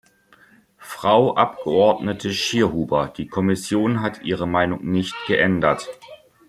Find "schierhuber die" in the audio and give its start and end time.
2.33-3.27